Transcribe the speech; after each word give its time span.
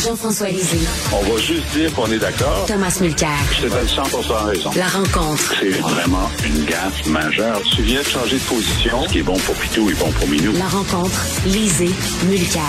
Jean-François 0.00 0.48
Lisée. 0.48 0.78
On 1.12 1.30
va 1.30 1.38
juste 1.38 1.66
dire 1.74 1.92
qu'on 1.94 2.10
est 2.10 2.18
d'accord. 2.18 2.64
Thomas 2.66 2.96
Mulcair. 3.02 3.28
Je 3.52 3.66
te 3.66 3.70
donne 3.70 3.86
100 3.86 4.02
raison. 4.46 4.70
La 4.74 4.88
rencontre. 4.88 5.54
C'est 5.60 5.70
vraiment 5.70 6.30
une 6.46 6.64
gaffe 6.64 7.06
majeure. 7.06 7.60
Tu 7.76 7.82
viens 7.82 8.00
de 8.00 8.06
changer 8.06 8.38
de 8.38 8.44
position. 8.44 9.02
Ce 9.06 9.12
qui 9.12 9.18
est 9.18 9.22
bon 9.22 9.36
pour 9.36 9.54
Pitou 9.56 9.90
est 9.90 9.98
bon 9.98 10.10
pour 10.12 10.26
Minou. 10.28 10.52
La 10.52 10.68
rencontre. 10.68 11.26
Lisée. 11.44 11.90
Mulcair. 12.30 12.62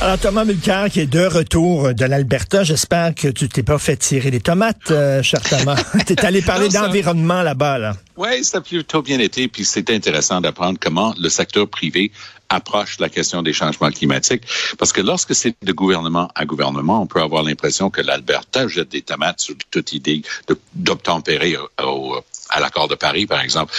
Alors 0.00 0.18
Thomas 0.18 0.46
Mulcair 0.46 0.88
qui 0.88 1.00
est 1.00 1.06
de 1.06 1.26
retour 1.26 1.92
de 1.92 2.04
l'Alberta, 2.06 2.64
j'espère 2.64 3.14
que 3.14 3.28
tu 3.28 3.50
t'es 3.50 3.62
pas 3.62 3.76
fait 3.76 3.98
tirer 3.98 4.30
des 4.30 4.40
tomates, 4.40 4.90
euh, 4.90 5.22
cher 5.22 5.42
Thomas. 5.42 5.76
T'es 6.06 6.24
allé 6.24 6.40
parler 6.40 6.70
d'environnement 6.70 7.42
là-bas, 7.42 7.76
là. 7.76 7.96
Oui, 8.16 8.42
ça 8.44 8.58
a 8.58 8.60
plutôt 8.62 9.02
bien 9.02 9.18
été, 9.18 9.46
puis 9.48 9.66
c'était 9.66 9.94
intéressant 9.94 10.40
d'apprendre 10.40 10.78
comment 10.80 11.14
le 11.18 11.28
secteur 11.28 11.68
privé 11.68 12.12
approche 12.50 12.98
la 12.98 13.08
question 13.08 13.42
des 13.42 13.52
changements 13.52 13.90
climatiques. 13.90 14.42
Parce 14.78 14.92
que 14.92 15.00
lorsque 15.00 15.34
c'est 15.34 15.54
de 15.62 15.72
gouvernement 15.72 16.28
à 16.34 16.44
gouvernement, 16.44 17.00
on 17.00 17.06
peut 17.06 17.22
avoir 17.22 17.42
l'impression 17.42 17.88
que 17.88 18.02
l'Alberta 18.02 18.68
jette 18.68 18.90
des 18.90 19.02
tomates 19.02 19.40
sur 19.40 19.54
toute 19.70 19.92
idée 19.92 20.22
d'obtempérer 20.74 21.56
à 22.50 22.60
l'accord 22.60 22.88
de 22.88 22.96
Paris, 22.96 23.26
par 23.26 23.40
exemple. 23.40 23.72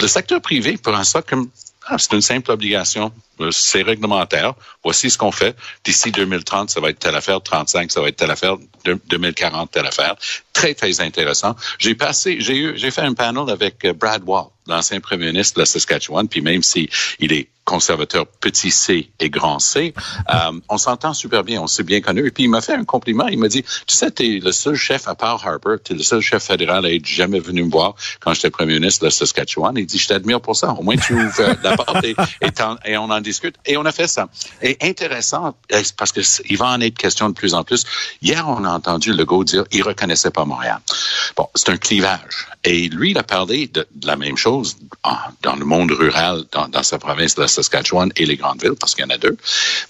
Le 0.00 0.06
secteur 0.06 0.40
privé 0.40 0.76
prend 0.76 1.02
ça 1.02 1.22
comme 1.22 1.48
ah, 1.86 1.96
c'est 1.98 2.12
une 2.12 2.20
simple 2.20 2.50
obligation. 2.52 3.10
Euh, 3.40 3.50
c'est 3.50 3.82
réglementaire. 3.82 4.54
Voici 4.84 5.10
ce 5.10 5.18
qu'on 5.18 5.32
fait. 5.32 5.56
D'ici 5.82 6.12
2030, 6.12 6.70
ça 6.70 6.80
va 6.80 6.90
être 6.90 6.98
telle 6.98 7.16
affaire. 7.16 7.42
35, 7.42 7.90
ça 7.90 8.00
va 8.00 8.08
être 8.08 8.16
telle 8.16 8.30
affaire. 8.30 8.56
2040, 8.84 9.70
telle 9.70 9.86
affaire. 9.86 10.14
Très, 10.52 10.74
très 10.74 11.00
intéressant. 11.00 11.56
J'ai 11.78 11.94
passé, 11.94 12.36
j'ai 12.40 12.56
eu, 12.56 12.76
j'ai 12.76 12.90
fait 12.90 13.00
un 13.00 13.14
panel 13.14 13.48
avec 13.48 13.84
euh, 13.84 13.92
Brad 13.92 14.22
Wall, 14.24 14.46
l'ancien 14.66 15.00
premier 15.00 15.26
ministre 15.26 15.56
de 15.56 15.62
la 15.62 15.66
Saskatchewan. 15.66 16.28
Puis 16.28 16.42
même 16.42 16.62
si 16.62 16.88
il 17.18 17.32
est 17.32 17.48
conservateur 17.70 18.26
petit 18.26 18.72
C 18.72 19.12
et 19.20 19.30
grand 19.30 19.60
C, 19.60 19.94
euh, 20.28 20.60
on 20.68 20.76
s'entend 20.76 21.14
super 21.14 21.44
bien, 21.44 21.62
on 21.62 21.68
s'est 21.68 21.84
bien 21.84 22.00
connus. 22.00 22.26
Et 22.26 22.30
puis 22.32 22.44
il 22.44 22.50
m'a 22.50 22.60
fait 22.60 22.74
un 22.74 22.84
compliment, 22.84 23.28
il 23.28 23.38
m'a 23.38 23.46
dit, 23.46 23.62
tu 23.62 23.94
sais, 23.94 24.10
tu 24.10 24.24
es 24.24 24.40
le 24.40 24.50
seul 24.50 24.74
chef 24.74 25.06
à 25.06 25.14
part 25.14 25.46
Harper, 25.46 25.76
tu 25.84 25.92
es 25.92 25.96
le 25.96 26.02
seul 26.02 26.20
chef 26.20 26.42
fédéral 26.42 26.84
à 26.84 26.92
être 26.92 27.06
jamais 27.06 27.38
venu 27.38 27.62
me 27.62 27.70
voir 27.70 27.94
quand 28.18 28.34
j'étais 28.34 28.50
premier 28.50 28.74
ministre 28.74 29.04
de 29.04 29.10
Saskatchewan. 29.10 29.76
Il 29.76 29.86
dit, 29.86 29.98
je 29.98 30.08
t'admire 30.08 30.40
pour 30.40 30.56
ça, 30.56 30.72
au 30.72 30.82
moins 30.82 30.96
tu 30.96 31.14
ouvres 31.14 31.56
la 31.62 31.76
porte 31.76 32.04
et, 32.04 32.96
on 32.96 33.08
en 33.08 33.20
discute. 33.20 33.54
Et 33.64 33.76
on 33.76 33.84
a 33.84 33.92
fait 33.92 34.08
ça. 34.08 34.28
Et 34.62 34.76
intéressant, 34.82 35.54
parce 35.96 36.10
qu'il 36.10 36.56
va 36.58 36.66
en 36.66 36.80
être 36.80 36.98
question 36.98 37.28
de 37.28 37.34
plus 37.34 37.54
en 37.54 37.62
plus. 37.62 37.84
Hier, 38.20 38.48
on 38.48 38.64
a 38.64 38.70
entendu 38.70 39.12
Legault 39.12 39.44
dire, 39.44 39.64
il 39.70 39.82
reconnaissait 39.84 40.32
pas 40.32 40.44
Montréal. 40.44 40.80
Bon, 41.36 41.48
c'est 41.54 41.68
un 41.68 41.76
clivage. 41.76 42.48
Et 42.64 42.88
lui, 42.88 43.12
il 43.12 43.18
a 43.18 43.22
parlé 43.22 43.68
de, 43.68 43.86
la 44.02 44.16
même 44.16 44.36
chose 44.36 44.76
dans 45.42 45.56
le 45.56 45.64
monde 45.64 45.92
rural, 45.92 46.44
dans, 46.50 46.66
dans 46.68 46.82
sa 46.82 46.98
province 46.98 47.36
de 47.36 47.42
la 47.42 47.48
Saskatchewan 47.62 48.10
et 48.16 48.26
les 48.26 48.36
grandes 48.36 48.62
villes, 48.62 48.76
parce 48.78 48.94
qu'il 48.94 49.04
y 49.04 49.06
en 49.06 49.10
a 49.10 49.18
deux. 49.18 49.36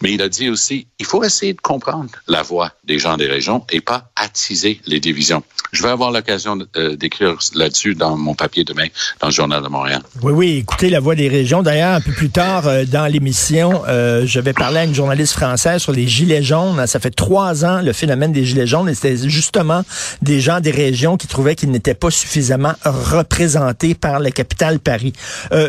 Mais 0.02 0.12
il 0.12 0.22
a 0.22 0.28
dit 0.28 0.48
aussi, 0.48 0.86
il 0.98 1.06
faut 1.06 1.22
essayer 1.24 1.54
de 1.54 1.60
comprendre 1.60 2.10
la 2.26 2.42
voix 2.42 2.72
des 2.84 2.98
gens 2.98 3.16
des 3.16 3.26
régions 3.26 3.64
et 3.70 3.80
pas 3.80 4.10
attiser 4.16 4.80
les 4.86 5.00
divisions. 5.00 5.42
Je 5.72 5.82
vais 5.82 5.88
avoir 5.88 6.10
l'occasion 6.10 6.58
euh, 6.76 6.96
d'écrire 6.96 7.36
là-dessus 7.54 7.94
dans 7.94 8.16
mon 8.16 8.34
papier 8.34 8.64
demain 8.64 8.86
dans 9.20 9.28
le 9.28 9.32
Journal 9.32 9.62
de 9.62 9.68
Montréal. 9.68 10.02
Oui, 10.22 10.32
oui, 10.32 10.56
écoutez 10.58 10.90
la 10.90 10.98
voix 10.98 11.14
des 11.14 11.28
régions. 11.28 11.62
D'ailleurs, 11.62 11.94
un 11.94 12.00
peu 12.00 12.12
plus 12.12 12.30
tard 12.30 12.66
euh, 12.66 12.84
dans 12.84 13.06
l'émission, 13.06 13.82
euh, 13.88 14.26
je 14.26 14.40
vais 14.40 14.52
parler 14.52 14.78
à 14.78 14.84
une 14.84 14.94
journaliste 14.94 15.34
française 15.34 15.80
sur 15.80 15.92
les 15.92 16.08
gilets 16.08 16.42
jaunes. 16.42 16.84
Ça 16.86 16.98
fait 16.98 17.12
trois 17.12 17.64
ans 17.64 17.80
le 17.82 17.92
phénomène 17.92 18.32
des 18.32 18.44
gilets 18.44 18.66
jaunes 18.66 18.88
et 18.88 18.94
c'était 18.94 19.28
justement 19.28 19.82
des 20.22 20.40
gens 20.40 20.60
des 20.60 20.72
régions 20.72 21.16
qui 21.16 21.28
trouvaient 21.28 21.54
qu'ils 21.54 21.70
n'étaient 21.70 21.94
pas 21.94 22.10
suffisamment 22.10 22.72
représentés 22.84 23.94
par 23.94 24.18
la 24.18 24.30
capitale 24.30 24.80
Paris. 24.80 25.12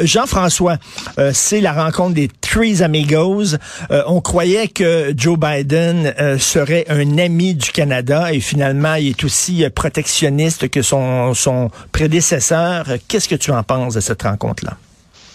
Jean-François, 0.03 0.77
c'est 1.33 1.61
la 1.61 1.73
rencontre 1.83 2.15
des 2.15 2.27
Three 2.27 2.81
Amigos. 2.83 3.57
on 3.89 4.21
croyait 4.21 4.67
que 4.67 5.13
Joe 5.15 5.37
Biden 5.37 6.13
serait 6.37 6.85
un 6.89 7.17
ami 7.17 7.55
du 7.55 7.71
Canada 7.71 8.33
et 8.33 8.39
finalement, 8.39 8.95
il 8.95 9.09
est 9.09 9.23
aussi 9.23 9.65
protectionniste 9.73 10.69
que 10.69 10.81
son, 10.81 11.33
son 11.33 11.69
prédécesseur. 11.91 12.85
Qu'est-ce 13.07 13.29
que 13.29 13.35
tu 13.35 13.51
en 13.51 13.63
penses 13.63 13.95
de 13.95 13.99
cette 13.99 14.23
rencontre-là? 14.23 14.77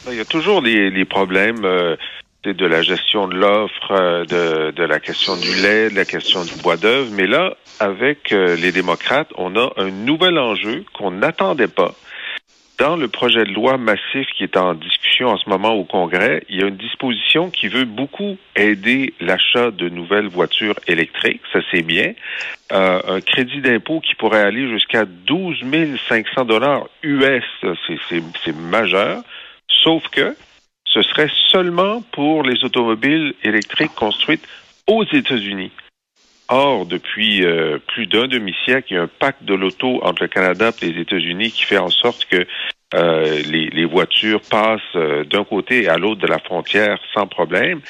Ben, 0.07 0.13
il 0.13 0.19
y 0.19 0.21
a 0.21 0.25
toujours 0.25 0.61
les, 0.61 1.05
problèmes 1.05 1.65
euh, 1.65 1.97
de 2.45 2.67
la 2.67 2.83
gestion 2.83 3.27
de 3.27 3.35
l'offre, 3.35 3.91
euh, 3.91 4.25
de, 4.25 4.71
de, 4.71 4.83
la 4.85 5.01
question 5.01 5.37
du 5.37 5.53
lait, 5.63 5.91
de 5.91 5.97
la 5.97 6.05
question 6.05 6.45
du 6.45 6.55
bois 6.63 6.77
d'œuvre. 6.77 7.11
Mais 7.13 7.27
là, 7.27 7.57
avec 7.81 8.33
euh, 8.33 8.55
les 8.55 8.71
démocrates, 8.71 9.31
on 9.37 9.57
a 9.57 9.73
un 9.77 9.91
nouvel 9.91 10.39
enjeu 10.39 10.85
qu'on 10.95 11.11
n'attendait 11.11 11.67
pas. 11.67 11.95
Dans 12.79 12.97
le 12.97 13.09
projet 13.09 13.45
de 13.45 13.53
loi 13.53 13.79
massif 13.79 14.27
qui 14.37 14.43
est 14.43 14.57
en 14.59 14.75
discussion 14.75 15.29
en 15.29 15.39
ce 15.39 15.49
moment 15.49 15.73
au 15.73 15.85
Congrès, 15.85 16.45
il 16.51 16.61
y 16.61 16.63
a 16.63 16.67
une 16.67 16.77
disposition 16.77 17.51
qui 17.51 17.69
veut 17.69 17.87
beaucoup 17.87 18.37
aider 18.55 19.15
l'achat 19.19 19.71
de 19.71 19.89
nouvelles 19.89 20.29
voitures 20.29 20.75
électriques. 20.87 21.41
Ça, 21.55 21.61
c'est 21.71 21.81
bien. 21.81 22.13
Euh, 22.73 23.01
un 23.09 23.21
crédit 23.23 23.63
d'impôt 23.63 24.01
qui 24.01 24.15
pourrait 24.15 24.43
aller 24.43 24.69
jusqu'à 24.69 25.07
12 25.07 25.65
500 26.07 26.45
dollars 26.45 26.87
US. 27.03 27.45
C'est 28.45 28.57
majeur. 28.57 29.23
Sauf 29.69 30.07
que 30.09 30.37
ce 30.85 31.01
serait 31.03 31.31
seulement 31.51 32.03
pour 32.13 32.43
les 32.43 32.63
automobiles 32.63 33.35
électriques 33.43 33.95
construites 33.95 34.47
aux 34.87 35.05
États-Unis. 35.05 35.71
Or, 36.49 36.87
depuis 36.87 37.45
euh, 37.45 37.79
plus 37.89 38.07
d'un 38.07 38.29
demi-siècle, 38.29 38.87
il 38.91 38.95
y 38.95 38.99
a 38.99 39.03
un 39.03 39.09
pacte 39.09 39.43
de 39.43 39.55
l'auto 39.55 40.01
entre 40.05 40.23
le 40.23 40.29
Canada 40.29 40.71
et 40.81 40.93
les 40.93 41.01
États-Unis 41.03 41.51
qui 41.51 41.65
fait 41.65 41.79
en 41.79 41.89
sorte 41.89 42.25
que 42.27 42.47
euh, 42.95 43.43
les, 43.43 43.85
voitures 43.85 44.41
passent 44.43 44.81
euh, 44.95 45.25
d'un 45.25 45.45
côté 45.45 45.89
à 45.89 45.99
l'autre 45.99 46.21
de 46.21 46.29
la 46.29 46.39
frontière 46.39 46.99
sans 47.15 47.27
problème. 47.27 47.81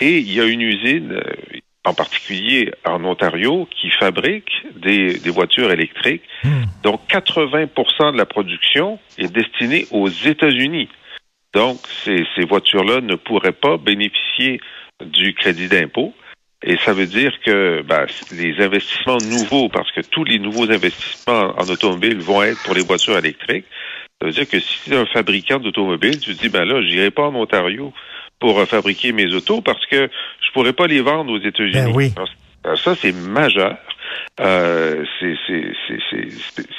Et 0.00 0.18
il 0.18 0.32
y 0.32 0.40
a 0.40 0.44
une 0.44 0.60
usine, 0.60 1.20
en 1.84 1.92
particulier 1.92 2.70
en 2.84 3.04
Ontario, 3.04 3.68
qui 3.80 3.90
fabrique 3.90 4.50
des, 4.76 5.18
voitures 5.30 5.72
électriques. 5.72 6.22
Hmm. 6.44 6.66
Donc, 6.84 7.00
80% 7.08 8.12
de 8.12 8.16
la 8.16 8.26
production 8.26 9.00
est 9.18 9.32
destinée 9.32 9.86
aux 9.90 10.08
États-Unis. 10.08 10.88
Donc, 11.52 11.78
ces, 12.04 12.24
ces 12.36 12.44
voitures-là 12.44 13.00
ne 13.00 13.16
pourraient 13.16 13.50
pas 13.50 13.76
bénéficier 13.76 14.60
du 15.04 15.34
crédit 15.34 15.66
d'impôt. 15.66 16.14
Et 16.64 16.76
ça 16.84 16.92
veut 16.92 17.06
dire 17.06 17.32
que 17.44 17.82
ben, 17.82 18.06
les 18.32 18.60
investissements 18.60 19.18
nouveaux, 19.30 19.68
parce 19.68 19.90
que 19.92 20.00
tous 20.00 20.24
les 20.24 20.38
nouveaux 20.38 20.70
investissements 20.70 21.54
en 21.56 21.68
automobile 21.68 22.18
vont 22.18 22.42
être 22.42 22.60
pour 22.64 22.74
les 22.74 22.82
voitures 22.82 23.16
électriques, 23.16 23.66
ça 24.20 24.26
veut 24.26 24.32
dire 24.32 24.48
que 24.48 24.58
si 24.58 24.80
tu 24.84 24.92
es 24.92 24.96
un 24.96 25.06
fabricant 25.06 25.58
d'automobiles, 25.58 26.18
tu 26.18 26.34
te 26.34 26.42
dis, 26.42 26.48
ben 26.48 26.64
là, 26.64 26.82
j'irai 26.82 27.12
pas 27.12 27.22
en 27.22 27.34
Ontario 27.36 27.92
pour 28.40 28.60
fabriquer 28.66 29.12
mes 29.12 29.32
autos 29.34 29.60
parce 29.60 29.84
que 29.86 30.10
je 30.40 30.52
pourrais 30.52 30.72
pas 30.72 30.88
les 30.88 31.00
vendre 31.00 31.32
aux 31.32 31.38
États-Unis. 31.38 31.72
Ben 31.72 31.92
oui. 31.94 32.12
ça, 32.76 32.94
c'est 32.96 33.12
majeur. 33.12 33.76
Euh, 34.40 35.04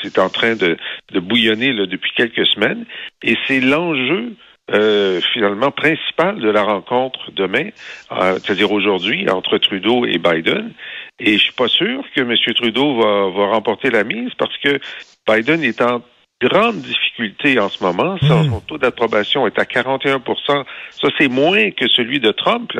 c'est 0.01 0.19
en 0.19 0.29
train 0.29 0.55
de, 0.55 0.77
de 1.11 1.19
bouillonner 1.19 1.71
là, 1.71 1.85
depuis 1.85 2.11
quelques 2.15 2.45
semaines 2.47 2.85
et 3.21 3.37
c'est 3.47 3.61
l'enjeu 3.61 4.33
euh, 4.71 5.19
finalement 5.33 5.71
principal 5.71 6.39
de 6.39 6.49
la 6.49 6.63
rencontre 6.63 7.31
demain, 7.31 7.69
euh, 8.11 8.37
c'est-à-dire 8.39 8.71
aujourd'hui, 8.71 9.29
entre 9.29 9.57
Trudeau 9.57 10.05
et 10.05 10.17
Biden. 10.17 10.73
Et 11.19 11.33
je 11.33 11.43
suis 11.43 11.53
pas 11.53 11.67
sûr 11.67 12.03
que 12.15 12.21
M. 12.21 12.35
Trudeau 12.55 13.01
va, 13.01 13.29
va 13.29 13.51
remporter 13.53 13.89
la 13.89 14.03
mise 14.03 14.31
parce 14.37 14.55
que 14.57 14.79
Biden 15.27 15.63
est 15.63 15.81
en 15.81 16.01
grande 16.41 16.77
difficulté 16.77 17.59
en 17.59 17.69
ce 17.69 17.83
moment. 17.83 18.17
Son, 18.19 18.43
hmm. 18.43 18.61
taux 18.67 18.77
d'approbation 18.77 19.45
est 19.47 19.59
à 19.59 19.63
41% 19.63 20.19
Ça, 20.45 21.07
c'est 21.17 21.27
moins 21.27 21.71
que 21.71 21.87
celui 21.87 22.19
de 22.19 22.31
Trump. 22.31 22.71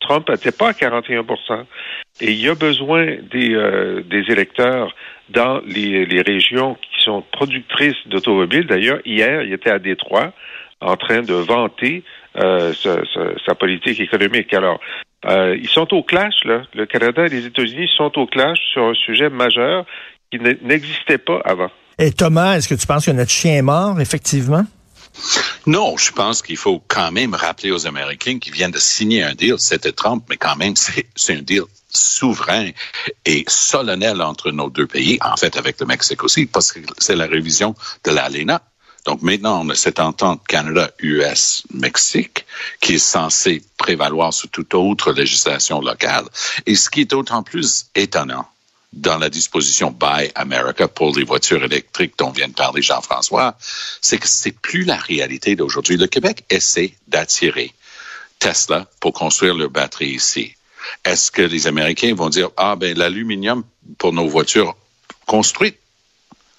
Trump 0.00 0.28
n'était 0.28 0.52
pas 0.52 0.68
à 0.68 0.72
41% 0.72 1.64
Et 2.20 2.32
il 2.32 2.40
y 2.40 2.48
a 2.48 2.54
besoin 2.54 3.06
des, 3.30 3.54
euh, 3.54 4.02
des 4.02 4.30
électeurs 4.30 4.94
dans 5.30 5.60
les, 5.66 6.04
les 6.06 6.22
régions 6.22 6.74
qui 6.74 7.02
sont 7.02 7.22
productrices 7.32 7.96
d'automobiles. 8.06 8.66
D'ailleurs, 8.66 9.00
hier, 9.04 9.42
il 9.42 9.52
était 9.52 9.70
à 9.70 9.78
Détroit 9.78 10.32
en 10.80 10.96
train 10.96 11.22
de 11.22 11.34
vanter 11.34 12.04
euh, 12.36 12.72
sa, 12.74 12.96
sa- 13.14 13.34
sa 13.46 13.54
politique 13.54 13.98
économique. 14.00 14.52
Alors, 14.52 14.78
euh, 15.26 15.56
ils 15.60 15.68
sont 15.68 15.92
au 15.94 16.02
clash, 16.02 16.34
là. 16.44 16.62
Le 16.74 16.86
Canada 16.86 17.26
et 17.26 17.28
les 17.30 17.46
États-Unis 17.46 17.88
sont 17.96 18.12
au 18.18 18.26
clash 18.26 18.58
sur 18.72 18.84
un 18.84 18.94
sujet 18.94 19.30
majeur 19.30 19.86
qui 20.30 20.38
ne- 20.38 20.54
n'existait 20.62 21.18
pas 21.18 21.40
avant. 21.44 21.70
Et 21.98 22.12
Thomas, 22.12 22.56
est-ce 22.56 22.68
que 22.68 22.74
tu 22.74 22.86
penses 22.86 23.06
que 23.06 23.10
notre 23.10 23.30
chien 23.30 23.54
est 23.54 23.62
mort, 23.62 23.98
effectivement? 24.00 24.64
Non, 25.66 25.96
je 25.96 26.12
pense 26.12 26.42
qu'il 26.42 26.58
faut 26.58 26.82
quand 26.86 27.10
même 27.10 27.34
rappeler 27.34 27.70
aux 27.70 27.86
Américains 27.86 28.38
qui 28.38 28.50
viennent 28.50 28.70
de 28.70 28.78
signer 28.78 29.22
un 29.22 29.32
deal. 29.34 29.54
C'était 29.58 29.92
Trump, 29.92 30.24
mais 30.28 30.36
quand 30.36 30.56
même, 30.56 30.76
c'est 30.76 31.06
c'est 31.16 31.34
un 31.34 31.42
deal 31.42 31.62
souverain 31.88 32.68
et 33.24 33.44
solennel 33.48 34.20
entre 34.20 34.50
nos 34.50 34.68
deux 34.68 34.86
pays, 34.86 35.18
en 35.24 35.36
fait 35.36 35.56
avec 35.56 35.80
le 35.80 35.86
Mexique 35.86 36.22
aussi, 36.22 36.44
parce 36.44 36.70
que 36.72 36.80
c'est 36.98 37.16
la 37.16 37.26
révision 37.26 37.74
de 38.04 38.10
l'ALENA. 38.10 38.60
Donc 39.06 39.22
maintenant, 39.22 39.64
on 39.64 39.68
a 39.70 39.74
cette 39.74 40.00
entente 40.00 40.46
Canada-US-Mexique 40.46 42.44
qui 42.80 42.94
est 42.94 42.98
censée 42.98 43.62
prévaloir 43.78 44.34
sur 44.34 44.48
toute 44.50 44.74
autre 44.74 45.12
législation 45.12 45.80
locale. 45.80 46.24
Et 46.66 46.74
ce 46.74 46.90
qui 46.90 47.02
est 47.02 47.10
d'autant 47.10 47.42
plus 47.42 47.86
étonnant, 47.94 48.46
dans 48.92 49.18
la 49.18 49.28
disposition 49.28 49.90
Buy 49.90 50.30
America 50.34 50.88
pour 50.88 51.14
les 51.14 51.24
voitures 51.24 51.62
électriques 51.62 52.14
dont 52.18 52.30
vient 52.30 52.48
de 52.48 52.54
parler 52.54 52.82
Jean-François, 52.82 53.56
c'est 54.00 54.18
que 54.18 54.28
c'est 54.28 54.52
plus 54.52 54.84
la 54.84 54.96
réalité 54.96 55.54
d'aujourd'hui. 55.54 55.96
Le 55.96 56.06
Québec 56.06 56.44
essaie 56.50 56.94
d'attirer 57.06 57.72
Tesla 58.38 58.86
pour 59.00 59.12
construire 59.12 59.54
leurs 59.54 59.70
batteries 59.70 60.14
ici. 60.14 60.54
Est-ce 61.04 61.30
que 61.30 61.42
les 61.42 61.66
Américains 61.66 62.14
vont 62.14 62.30
dire, 62.30 62.50
ah 62.56 62.76
ben 62.76 62.96
l'aluminium 62.96 63.64
pour 63.98 64.12
nos 64.12 64.28
voitures 64.28 64.76
construites 65.26 65.78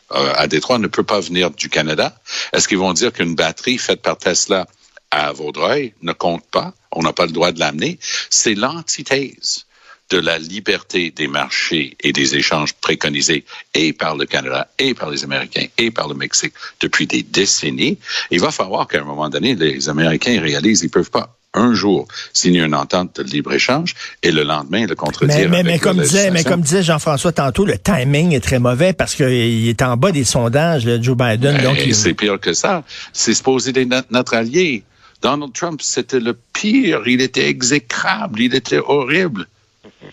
à 0.09 0.48
Détroit 0.48 0.80
ne 0.80 0.88
peut 0.88 1.04
pas 1.04 1.19
venir 1.19 1.51
du 1.51 1.69
Canada? 1.69 2.19
Est-ce 2.54 2.68
qu'ils 2.68 2.77
vont 2.77 2.94
dire 2.94 3.12
qu'une 3.12 3.36
batterie 3.36 3.77
faite 3.77 4.01
par 4.01 4.18
Tesla 4.18 4.68
à 5.12 5.31
Vaudreuil 5.31 5.94
ne 6.01 6.13
compte 6.13 6.45
pas? 6.48 6.74
On 6.92 7.01
n'a 7.01 7.13
pas 7.13 7.25
le 7.25 7.31
droit 7.31 7.51
de 7.51 7.59
l'amener? 7.59 8.00
C'est 8.30 8.56
l'antithèse 8.56 9.65
de 10.09 10.18
la 10.19 10.38
liberté 10.38 11.12
des 11.12 11.27
marchés 11.27 11.98
et 12.00 12.13
des 12.13 12.36
échanges 12.36 12.74
préconisés 12.74 13.44
et 13.74 13.92
par 13.92 14.15
le 14.15 14.25
Canada 14.25 14.69
et 14.80 14.94
par 14.94 15.09
les 15.09 15.24
Américains 15.24 15.65
et 15.77 15.92
par 15.92 16.07
le 16.07 16.15
Mexique 16.15 16.53
depuis 16.80 17.07
des 17.07 17.24
décennies. 17.24 18.00
Il 18.31 18.39
va 18.39 18.51
falloir 18.51 18.88
qu'à 18.88 19.01
un 19.01 19.03
moment 19.03 19.30
donné, 19.30 19.56
les 19.56 19.89
Américains 19.89 20.39
réalisent 20.39 20.81
qu'ils 20.81 20.89
peuvent 20.89 21.12
pas 21.12 21.37
un 21.57 21.74
jour 21.74 22.07
signer 22.33 22.62
une 22.62 22.75
entente 22.75 23.18
de 23.18 23.24
libre-échange 23.24 23.94
et 24.24 24.31
le 24.31 24.44
lendemain 24.44 24.86
le 24.86 24.95
contredire. 24.95 25.36
Mais, 25.36 25.48
mais, 25.48 25.56
avec 25.57 25.65
mais 25.65 25.71
la 25.74 25.80
comme 25.80 25.98
disait, 25.98 26.18
mais 26.18 26.24
législation. 26.31 26.50
comme 26.51 26.62
disait 26.62 26.83
Jean-François 26.83 27.31
tantôt, 27.31 27.65
le 27.65 27.77
timing 27.77 28.33
est 28.33 28.39
très 28.39 28.59
mauvais 28.59 28.94
parce 28.94 29.15
qu'il 29.15 29.68
est 29.68 29.81
en 29.81 29.98
bas 29.98 30.12
des 30.12 30.24
sondages, 30.24 30.86
le 30.86 31.01
Joe 31.01 31.18
Biden. 31.18 31.57
donc, 31.63 31.77
Et 31.80 31.88
il- 31.88 31.95
c'est 31.95 32.13
pire 32.13 32.39
que 32.39 32.54
ça. 32.54 32.83
C'est 33.13 33.33
supposé 33.33 33.71
être 33.75 34.12
notre 34.12 34.33
allié. 34.36 34.83
Donald 35.21 35.51
Trump, 35.54 35.81
c'était 35.83 36.19
le 36.19 36.38
pire. 36.54 37.01
Il 37.07 37.21
était 37.21 37.48
exécrable. 37.50 38.39
Il 38.42 38.53
était 38.56 38.77
horrible. 38.80 39.48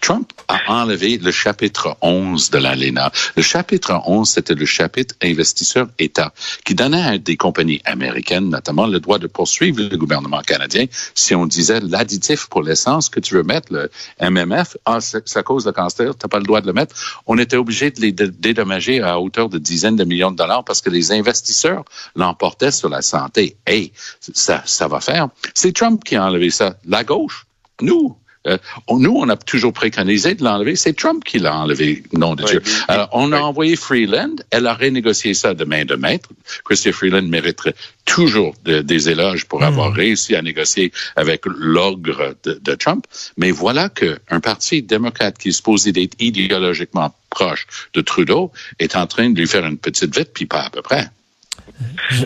Trump 0.00 0.31
a 0.49 0.59
enlevé 0.82 1.19
le 1.19 1.31
chapitre 1.31 1.97
11 2.03 2.50
de 2.50 2.59
l'ALENA. 2.59 3.11
Le 3.37 3.43
chapitre 3.43 4.00
11, 4.06 4.29
c'était 4.29 4.55
le 4.55 4.67
chapitre 4.67 5.15
investisseur-État 5.23 6.32
qui 6.65 6.75
donnait 6.75 7.03
à 7.03 7.19
des 7.19 7.37
compagnies 7.37 7.81
américaines, 7.85 8.49
notamment, 8.50 8.87
le 8.87 9.00
droit 9.00 9.19
de 9.19 9.26
poursuivre 9.26 9.82
le 9.82 9.97
gouvernement 9.97 10.41
canadien 10.43 10.87
si 11.15 11.35
on 11.35 11.47
disait 11.47 11.81
l'additif 11.81 12.47
pour 12.47 12.62
l'essence 12.62 13.09
que 13.09 13.21
tu 13.21 13.35
veux 13.35 13.43
mettre, 13.43 13.73
le 13.73 13.91
MMF, 14.21 14.76
ah, 14.85 15.00
c'est 15.00 15.37
à 15.37 15.43
cause 15.43 15.65
de 15.65 15.71
cancer, 15.71 16.15
tu 16.17 16.25
n'as 16.25 16.29
pas 16.29 16.38
le 16.38 16.44
droit 16.44 16.61
de 16.61 16.67
le 16.67 16.73
mettre. 16.73 16.94
On 17.26 17.38
était 17.38 17.56
obligé 17.56 17.91
de 17.91 18.00
les 18.00 18.12
dé- 18.12 18.29
dédommager 18.29 19.00
à 19.00 19.19
hauteur 19.21 19.49
de 19.49 19.59
dizaines 19.59 19.97
de 19.97 20.05
millions 20.05 20.31
de 20.31 20.37
dollars 20.37 20.65
parce 20.65 20.81
que 20.81 20.91
les 20.91 21.12
investisseurs 21.12 21.85
l'emportaient 22.17 22.71
sur 22.73 22.88
la 22.88 23.03
santé. 23.03 23.56
Hey, 23.67 23.93
ça, 24.21 24.62
ça 24.67 24.88
va 24.88 25.00
faire. 25.00 25.29
C'est 25.55 25.73
Trump 25.75 26.03
qui 26.05 26.17
a 26.17 26.25
enlevé 26.25 26.50
ça. 26.50 26.76
La 26.85 27.05
gauche, 27.05 27.47
nous, 27.81 28.17
euh, 28.46 28.58
on- 28.88 28.99
nous, 28.99 29.14
on 29.17 29.29
a 29.29 29.37
toujours 29.37 29.73
préconisé 29.73 30.35
de 30.35 30.44
l'enlever. 30.44 30.76
C'est 30.76 30.93
Trump 30.94 31.25
qui 31.25 31.38
l'a 31.38 31.56
enlevé, 31.56 32.02
nom 32.12 32.35
de 32.35 32.44
Dieu. 32.44 32.62
Alors, 32.88 33.08
on 33.12 33.32
a 33.32 33.41
envoyé 33.41 33.76
Freeland. 33.76 34.37
Elle 34.50 34.67
a 34.67 34.75
renégocié 34.75 35.35
ça 35.35 35.55
de 35.55 35.64
main 35.64 35.85
de 35.85 35.94
maître. 35.94 36.29
Christy 36.64 36.93
Freeland 36.93 37.23
mériterait 37.29 37.75
toujours 38.05 38.55
de- 38.64 38.82
des 38.82 39.08
éloges 39.08 39.46
pour 39.46 39.62
avoir 39.64 39.93
réussi 39.93 40.35
à 40.37 40.43
négocier 40.43 40.93
avec 41.17 41.43
l'ogre 41.46 42.35
de, 42.44 42.61
de 42.62 42.75
Trump. 42.75 43.06
Mais 43.37 43.50
voilà 43.50 43.88
qu'un 43.88 44.41
parti 44.41 44.82
démocrate 44.82 45.38
qui 45.38 45.49
est 45.49 45.52
supposé 45.52 45.93
d'être 45.93 46.14
idéologiquement 46.20 47.14
proche 47.31 47.67
de 47.94 48.00
Trudeau 48.00 48.52
est 48.79 48.94
en 48.97 49.06
train 49.06 49.31
de 49.31 49.38
lui 49.40 49.47
faire 49.47 49.64
une 49.67 49.79
petite 49.79 50.14
vite, 50.17 50.31
puis 50.35 50.47
pas 50.47 50.62
à 50.62 50.70
peu 50.70 50.82
près. 50.82 51.08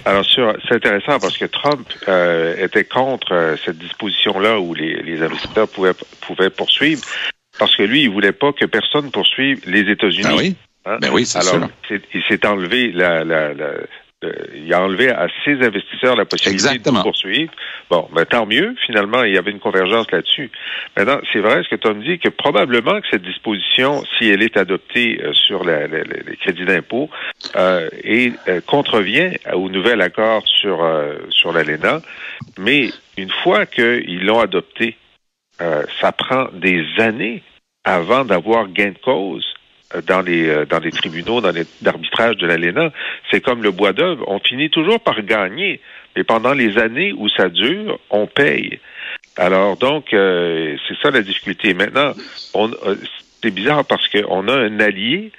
Alors, 0.05 0.25
sur- 0.25 0.57
c'est 0.69 0.75
intéressant 0.77 1.19
parce 1.19 1.37
que 1.39 1.45
Trump 1.47 1.87
euh, 2.09 2.57
était 2.65 2.85
contre 2.85 3.33
euh, 3.33 3.57
cette 3.65 3.79
disposition-là 3.79 4.59
où 4.61 4.75
les, 4.75 5.03
les 5.03 5.23
investisseurs 5.23 5.69
pouvaient, 5.69 5.95
pouvaient 6.21 6.51
poursuivre 6.51 7.03
parce 7.59 7.75
que 7.77 7.83
lui, 7.83 8.03
il 8.03 8.11
voulait 8.11 8.33
pas 8.33 8.53
que 8.53 8.65
personne 8.67 9.11
poursuive 9.11 9.61
les 9.67 9.91
États-Unis. 9.91 10.23
Ah 10.29 10.37
oui? 10.37 10.57
Hein? 10.87 10.99
Ben 11.01 11.11
oui, 11.13 11.27
c'est 11.27 11.39
Alors, 11.39 11.69
sûr. 11.91 11.99
il 12.15 12.23
s'est 12.29 12.47
enlevé 12.47 12.93
la, 12.93 13.25
la, 13.25 13.53
la- 13.55 13.75
le- 14.23 14.51
il 14.57 14.73
a 14.75 14.83
enlevé 14.83 15.11
à 15.11 15.29
ses 15.45 15.53
investisseurs 15.65 16.17
la 16.17 16.25
possibilité 16.25 16.65
Exactement. 16.69 16.99
de 16.99 17.03
poursuivre. 17.05 17.53
Bon, 17.91 18.09
ben, 18.13 18.25
tant 18.25 18.47
mieux. 18.47 18.75
Finalement, 18.87 19.23
il 19.25 19.35
y 19.35 19.39
avait 19.39 19.51
une 19.51 19.61
convergence 19.61 20.11
là-dessus. 20.11 20.51
Maintenant, 20.97 21.21
c'est 21.33 21.39
vrai 21.39 21.63
ce 21.63 21.69
que 21.69 21.77
Tom 21.77 22.03
dit 22.03 22.19
que 22.19 22.29
probablement 22.29 23.01
que 23.01 23.07
cette 23.11 23.23
disposition, 23.23 24.03
si 24.19 24.29
elle 24.29 24.43
est 24.43 24.57
adoptée 24.57 25.21
euh, 25.23 25.33
sur 25.33 25.65
la- 25.65 25.87
la- 25.87 25.99
la- 26.05 26.23
les 26.27 26.37
crédits 26.37 26.65
d'impôt, 26.65 27.09
euh, 27.57 27.89
et 28.03 28.33
euh, 28.49 28.61
contrevient 28.67 29.31
au 29.53 29.69
nouvel 29.69 30.01
accord 30.01 30.43
sur 30.47 30.83
euh, 30.83 31.15
sur 31.31 31.53
l'ALENA. 31.53 32.01
Mais 32.59 32.91
une 33.17 33.31
fois 33.31 33.67
qu'ils 33.67 34.25
l'ont 34.25 34.41
adopté, 34.41 34.97
euh, 35.61 35.85
ça 36.01 36.13
prend 36.13 36.49
des 36.53 36.85
années 36.99 37.43
avant 37.85 38.25
d'avoir 38.25 38.69
gain 38.69 38.91
de 38.91 38.99
cause 38.99 39.47
euh, 39.47 39.58
dans 40.07 40.21
les 40.21 40.49
euh, 40.49 40.67
dans 40.67 40.79
les 40.81 40.91
tribunaux, 40.93 41.41
dans 41.41 41.51
les 41.51 41.65
d'arbitrage 41.81 42.37
de 42.37 42.47
l'ALENA. 42.47 42.93
C'est 43.31 43.41
comme 43.41 43.63
le 43.63 43.71
bois 43.71 43.93
d'œuvre. 43.93 44.25
On 44.29 44.39
finit 44.39 44.71
toujours 44.71 45.01
par 45.01 45.23
gagner, 45.23 45.81
mais 46.15 46.25
pendant 46.25 46.53
les 46.53 46.79
années 46.79 47.13
où 47.13 47.29
ça 47.29 47.49
dure, 47.49 47.99
on 48.11 48.27
paye. 48.27 48.81
Alors 49.37 49.77
donc, 49.77 50.13
euh, 50.13 50.77
c'est 50.87 50.99
ça 51.03 51.11
la 51.11 51.23
difficulté. 51.23 51.75
Maintenant, 51.75 52.13
on, 52.55 52.71
euh, 52.71 52.97
c'est 53.43 53.51
bizarre 53.51 53.85
parce 53.85 54.09
qu'on 54.09 54.49
a 54.49 54.55
un 54.55 54.81
allié 54.81 55.33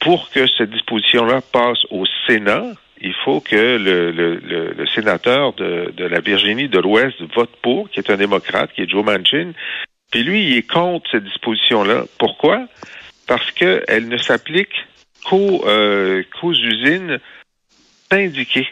pour 0.00 0.30
que 0.30 0.46
cette 0.46 0.70
disposition-là 0.70 1.40
passe 1.52 1.84
au 1.90 2.04
Sénat, 2.26 2.64
il 3.00 3.14
faut 3.24 3.40
que 3.40 3.56
le, 3.56 4.10
le, 4.10 4.34
le, 4.36 4.72
le 4.76 4.86
sénateur 4.88 5.54
de, 5.54 5.92
de 5.96 6.04
la 6.04 6.20
Virginie 6.20 6.68
de 6.68 6.78
l'Ouest 6.78 7.16
vote 7.34 7.50
pour, 7.62 7.88
qui 7.90 8.00
est 8.00 8.10
un 8.10 8.16
démocrate, 8.16 8.72
qui 8.74 8.82
est 8.82 8.88
Joe 8.88 9.04
Manchin. 9.04 9.52
Puis 10.10 10.22
lui, 10.24 10.44
il 10.44 10.56
est 10.58 10.70
contre 10.70 11.10
cette 11.10 11.24
disposition-là. 11.24 12.04
Pourquoi? 12.18 12.66
Parce 13.26 13.50
qu'elle 13.52 14.08
ne 14.08 14.18
s'applique 14.18 14.72
qu'aux 15.24 15.64
euh, 15.66 16.22
qu'aux 16.40 16.52
usines 16.52 17.18
syndiquées. 18.10 18.68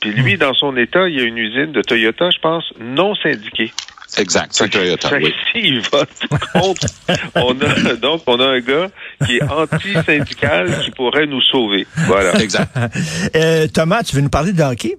Puis 0.00 0.12
lui, 0.12 0.38
dans 0.38 0.54
son 0.54 0.76
État, 0.76 1.08
il 1.08 1.16
y 1.16 1.20
a 1.20 1.24
une 1.24 1.36
usine 1.38 1.72
de 1.72 1.82
Toyota, 1.82 2.30
je 2.30 2.38
pense, 2.40 2.64
non 2.80 3.14
syndiquée. 3.16 3.72
Exact. 4.18 4.48
C'est 4.52 4.68
Toyota, 4.70 5.10
oui. 5.22 5.32
s'il 5.52 5.80
vote 5.82 6.08
contre, 6.52 6.86
on 7.36 7.60
a, 7.60 7.94
donc, 7.96 8.22
on 8.26 8.40
a 8.40 8.46
un 8.46 8.60
gars 8.60 8.88
qui 9.24 9.36
est 9.36 9.42
anti-syndical 9.42 10.80
qui 10.84 10.90
pourrait 10.90 11.26
nous 11.26 11.42
sauver. 11.42 11.86
Voilà. 12.06 12.34
Exact. 12.40 12.74
Euh, 13.36 13.68
Thomas, 13.68 14.02
tu 14.02 14.16
veux 14.16 14.22
nous 14.22 14.30
parler 14.30 14.52
de 14.52 14.62
hockey? 14.62 14.96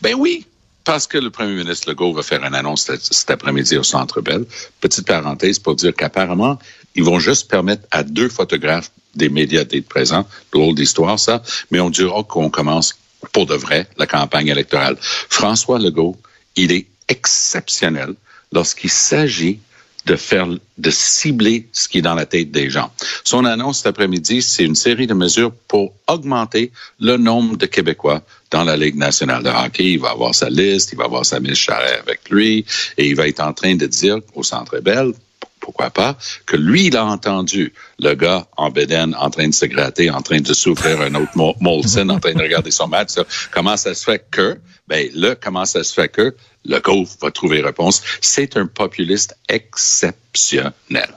Ben 0.00 0.14
oui, 0.16 0.46
parce 0.84 1.06
que 1.06 1.18
le 1.18 1.30
premier 1.30 1.52
ministre 1.54 1.90
Legault 1.90 2.12
va 2.14 2.22
faire 2.22 2.42
une 2.44 2.54
annonce 2.54 2.84
cet- 2.84 3.00
cet 3.02 3.30
après-midi 3.30 3.76
au 3.76 3.82
Centre 3.82 4.20
Bell. 4.22 4.44
Petite 4.80 5.06
parenthèse 5.06 5.58
pour 5.58 5.74
dire 5.74 5.92
qu'apparemment, 5.94 6.58
ils 6.94 7.04
vont 7.04 7.18
juste 7.18 7.50
permettre 7.50 7.86
à 7.90 8.02
deux 8.02 8.28
photographes 8.28 8.90
des 9.14 9.28
médias 9.28 9.64
d'être 9.64 9.88
présents. 9.88 10.26
Drôle 10.52 10.74
d'histoire, 10.74 11.18
ça. 11.18 11.42
Mais 11.70 11.80
on 11.80 11.90
dira 11.90 12.22
qu'on 12.24 12.50
commence 12.50 12.96
pour 13.32 13.46
de 13.46 13.54
vrai 13.54 13.88
la 13.98 14.06
campagne 14.06 14.48
électorale. 14.48 14.96
François 15.00 15.78
Legault, 15.78 16.16
il 16.56 16.72
est 16.72 16.86
exceptionnel 17.08 18.14
lorsqu'il 18.52 18.90
s'agit 18.90 19.60
de 20.06 20.16
faire, 20.16 20.48
de 20.78 20.90
cibler 20.90 21.68
ce 21.72 21.88
qui 21.88 21.98
est 21.98 22.02
dans 22.02 22.14
la 22.14 22.24
tête 22.24 22.50
des 22.50 22.70
gens. 22.70 22.90
Son 23.22 23.44
annonce 23.44 23.78
cet 23.78 23.88
après-midi, 23.88 24.40
c'est 24.40 24.64
une 24.64 24.74
série 24.74 25.06
de 25.06 25.14
mesures 25.14 25.52
pour 25.68 25.92
augmenter 26.06 26.72
le 26.98 27.18
nombre 27.18 27.56
de 27.56 27.66
Québécois 27.66 28.22
dans 28.50 28.64
la 28.64 28.76
Ligue 28.76 28.96
nationale 28.96 29.42
de 29.42 29.50
hockey. 29.50 29.92
Il 29.92 30.00
va 30.00 30.10
avoir 30.10 30.34
sa 30.34 30.48
liste, 30.48 30.92
il 30.92 30.98
va 30.98 31.04
avoir 31.04 31.26
sa 31.26 31.38
Charret 31.54 31.98
avec 31.98 32.30
lui, 32.30 32.64
et 32.96 33.08
il 33.08 33.14
va 33.14 33.28
être 33.28 33.40
en 33.40 33.52
train 33.52 33.74
de 33.74 33.86
dire 33.86 34.20
au 34.34 34.42
Centre 34.42 34.80
Bell, 34.80 35.12
pourquoi 35.60 35.90
pas, 35.90 36.16
que 36.46 36.56
lui, 36.56 36.86
il 36.86 36.96
a 36.96 37.04
entendu 37.04 37.72
le 37.98 38.14
gars 38.14 38.46
en 38.56 38.70
bédaine 38.70 39.14
en 39.18 39.30
train 39.30 39.48
de 39.48 39.54
se 39.54 39.66
gratter, 39.66 40.10
en 40.10 40.22
train 40.22 40.40
de 40.40 40.52
souffrir 40.54 41.00
un 41.00 41.14
autre 41.14 41.32
Mo- 41.36 41.54
Molson, 41.60 42.08
en 42.08 42.18
train 42.18 42.32
de 42.34 42.42
regarder 42.42 42.70
son 42.70 42.88
match. 42.88 43.10
Comment 43.52 43.76
ça 43.76 43.94
se 43.94 44.04
fait 44.04 44.24
que, 44.30 44.58
ben 44.88 45.08
là, 45.14 45.34
comment 45.36 45.64
ça 45.66 45.84
se 45.84 45.92
fait 45.92 46.08
que? 46.08 46.34
Le 46.64 46.78
golf 46.80 47.10
va 47.22 47.30
trouver 47.30 47.60
réponse. 47.62 48.02
C'est 48.20 48.56
un 48.56 48.66
populiste 48.66 49.36
exceptionnel. 49.48 51.08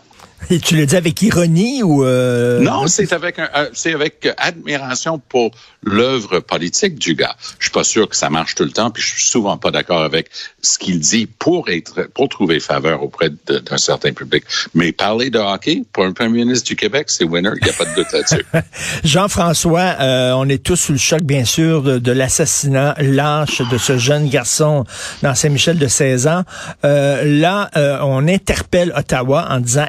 Et 0.50 0.60
tu 0.60 0.76
le 0.76 0.86
dis 0.86 0.96
avec 0.96 1.22
ironie 1.22 1.84
ou 1.84 2.04
euh... 2.04 2.60
Non, 2.60 2.88
c'est 2.88 3.14
avec 3.14 3.40
un, 3.40 3.50
euh, 3.56 3.70
c'est 3.74 3.94
avec 3.94 4.28
admiration 4.38 5.20
pour 5.20 5.52
l'œuvre 5.84 6.40
politique 6.40 6.98
du 6.98 7.16
gars. 7.16 7.36
Je 7.60 7.66
suis 7.66 7.72
pas 7.72 7.84
sûr 7.84 8.08
que 8.08 8.16
ça 8.16 8.30
marche 8.30 8.56
tout 8.56 8.64
le 8.64 8.72
temps, 8.72 8.92
puis 8.92 9.04
je 9.04 9.10
suis 9.10 9.24
souvent 9.24 9.58
pas 9.58 9.72
d'accord 9.72 10.02
avec 10.02 10.30
ce 10.62 10.78
qu'il 10.78 11.00
dit 11.00 11.26
pour 11.28 11.70
être, 11.70 12.10
pour 12.14 12.30
trouver 12.30 12.60
faveur 12.60 13.04
auprès 13.04 13.30
d'un 13.30 13.78
certain 13.78 14.14
public. 14.14 14.44
Mais 14.74 14.92
parler 14.92 15.30
de 15.30 15.40
hockey 15.40 15.84
pour 15.92 16.06
un 16.06 16.14
premier 16.14 16.46
ministre 16.46 16.68
du 16.68 16.76
Québec, 16.76 17.10
c'est 17.10 17.26
winner, 17.26 17.52
il 17.62 17.64
n'y 17.64 17.70
a 17.70 17.74
pas 17.74 17.86
de 17.86 17.96
doute 17.96 18.12
là-dessus. 18.12 18.46
Jean-François, 19.04 19.96
euh, 20.00 20.32
on 20.34 20.48
est 20.48 20.64
tous 20.64 20.76
sous 20.76 20.94
le 20.94 20.98
choc, 20.98 21.22
bien 21.22 21.46
sûr, 21.46 21.82
de, 21.82 22.00
de 22.00 22.12
l'assassinat 22.12 22.96
lâche 23.00 23.62
de 23.70 23.78
ce 23.78 23.98
jeune 23.98 24.30
garçon 24.30 24.86
dans 25.22 25.36
Saint-Michel 25.36 25.78
de 25.78 25.88
16 25.88 26.28
ans. 26.28 26.44
Euh, 26.86 27.24
là, 27.26 27.70
euh, 27.76 28.00
on 28.02 28.28
interpelle 28.28 28.94
Ottawa 28.96 29.48
en 29.50 29.60
disant 29.60 29.88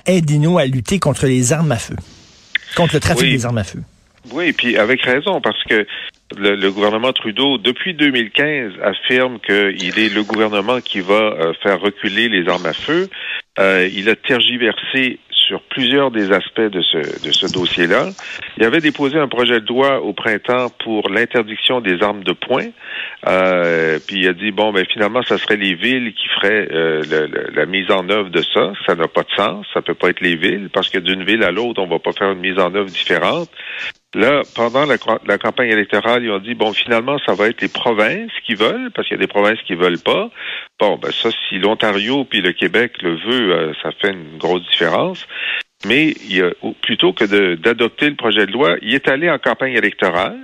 à 0.58 0.66
lutter 0.66 0.98
contre 0.98 1.26
les 1.26 1.52
armes 1.52 1.72
à 1.72 1.76
feu, 1.76 1.96
contre 2.76 2.94
le 2.94 3.00
trafic 3.00 3.30
des 3.30 3.46
armes 3.46 3.58
à 3.58 3.64
feu. 3.64 3.80
Oui, 4.32 4.46
et 4.46 4.52
puis 4.52 4.76
avec 4.78 5.02
raison, 5.02 5.40
parce 5.40 5.62
que 5.64 5.86
le, 6.36 6.56
le, 6.56 6.72
gouvernement 6.72 7.12
Trudeau, 7.12 7.58
depuis 7.58 7.94
2015, 7.94 8.72
affirme 8.82 9.38
qu'il 9.40 9.98
est 9.98 10.14
le 10.14 10.22
gouvernement 10.22 10.80
qui 10.80 11.00
va 11.00 11.14
euh, 11.14 11.52
faire 11.62 11.80
reculer 11.80 12.28
les 12.28 12.48
armes 12.48 12.66
à 12.66 12.72
feu. 12.72 13.08
Euh, 13.58 13.88
il 13.92 14.08
a 14.08 14.16
tergiversé 14.16 15.18
sur 15.46 15.62
plusieurs 15.62 16.10
des 16.10 16.32
aspects 16.32 16.60
de 16.60 16.80
ce, 16.80 16.98
de 17.26 17.32
ce 17.32 17.52
dossier-là. 17.52 18.08
Il 18.56 18.64
avait 18.64 18.80
déposé 18.80 19.18
un 19.18 19.28
projet 19.28 19.60
de 19.60 19.66
loi 19.66 20.00
au 20.00 20.12
printemps 20.12 20.68
pour 20.82 21.08
l'interdiction 21.08 21.80
des 21.80 22.02
armes 22.02 22.24
de 22.24 22.32
poing. 22.32 22.66
Euh, 23.26 23.98
puis 24.06 24.20
il 24.20 24.28
a 24.28 24.32
dit, 24.32 24.50
bon, 24.50 24.72
ben 24.72 24.84
finalement, 24.92 25.22
ça 25.22 25.38
serait 25.38 25.56
les 25.56 25.74
villes 25.74 26.12
qui 26.14 26.28
feraient 26.28 26.68
euh, 26.72 27.02
le, 27.10 27.26
le, 27.26 27.50
la 27.54 27.66
mise 27.66 27.90
en 27.90 28.08
œuvre 28.08 28.30
de 28.30 28.42
ça. 28.42 28.72
Ça 28.86 28.94
n'a 28.94 29.08
pas 29.08 29.22
de 29.22 29.30
sens. 29.36 29.66
Ça 29.72 29.82
peut 29.82 29.94
pas 29.94 30.10
être 30.10 30.20
les 30.20 30.36
villes, 30.36 30.68
parce 30.72 30.88
que 30.90 30.98
d'une 30.98 31.24
ville 31.24 31.42
à 31.42 31.50
l'autre, 31.50 31.80
on 31.82 31.86
va 31.86 31.98
pas 31.98 32.12
faire 32.12 32.32
une 32.32 32.40
mise 32.40 32.58
en 32.58 32.74
œuvre 32.74 32.90
différente. 32.90 33.48
Là, 34.14 34.42
pendant 34.54 34.86
la, 34.86 35.38
campagne 35.38 35.70
électorale, 35.70 36.22
ils 36.22 36.30
ont 36.30 36.38
dit 36.38 36.54
bon, 36.54 36.72
finalement, 36.72 37.18
ça 37.26 37.34
va 37.34 37.48
être 37.48 37.60
les 37.60 37.68
provinces 37.68 38.30
qui 38.46 38.54
veulent, 38.54 38.90
parce 38.94 39.08
qu'il 39.08 39.16
y 39.16 39.20
a 39.20 39.26
des 39.26 39.32
provinces 39.32 39.60
qui 39.66 39.74
veulent 39.74 39.98
pas. 39.98 40.30
Bon, 40.78 40.96
ben 40.96 41.10
ça, 41.10 41.30
si 41.48 41.58
l'Ontario 41.58 42.24
puis 42.24 42.40
le 42.40 42.52
Québec 42.52 43.02
le 43.02 43.16
veut, 43.16 43.52
euh, 43.52 43.72
ça 43.82 43.90
fait 44.00 44.12
une 44.12 44.38
grosse 44.38 44.62
différence. 44.70 45.26
Mais 45.84 46.14
il 46.28 46.42
a, 46.44 46.50
plutôt 46.82 47.12
que 47.12 47.24
d'adopter 47.56 48.08
le 48.08 48.14
projet 48.14 48.46
de 48.46 48.52
loi, 48.52 48.76
il 48.82 48.94
est 48.94 49.08
allé 49.08 49.28
en 49.28 49.38
campagne 49.38 49.74
électorale. 49.74 50.38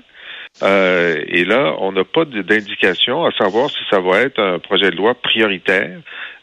Euh, 0.63 1.23
et 1.29 1.45
là, 1.45 1.77
on 1.79 1.93
n'a 1.93 2.05
pas 2.05 2.25
d'indication 2.25 3.25
à 3.25 3.31
savoir 3.33 3.71
si 3.71 3.79
ça 3.89 4.01
va 4.01 4.21
être 4.21 4.41
un 4.41 4.59
projet 4.59 4.91
de 4.91 4.97
loi 4.97 5.15
prioritaire. 5.15 6.01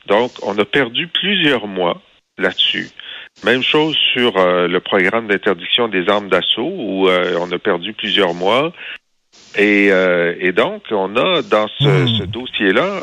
Donc, 0.07 0.31
on 0.43 0.57
a 0.57 0.65
perdu 0.65 1.07
plusieurs 1.07 1.67
mois 1.67 2.01
là-dessus. 2.37 2.87
Même 3.45 3.61
chose 3.61 3.95
sur 4.13 4.35
euh, 4.37 4.67
le 4.67 4.79
programme 4.79 5.27
d'interdiction 5.27 5.87
des 5.87 6.09
armes 6.09 6.27
d'assaut 6.27 6.71
où 6.73 7.07
euh, 7.07 7.37
on 7.39 7.51
a 7.51 7.59
perdu 7.59 7.93
plusieurs 7.93 8.33
mois. 8.33 8.73
Et, 9.55 9.89
euh, 9.91 10.35
et 10.39 10.51
donc, 10.51 10.83
on 10.91 11.15
a 11.15 11.41
dans 11.43 11.67
ce, 11.79 11.87
mmh. 11.87 12.07
ce 12.19 12.23
dossier-là, 12.23 13.01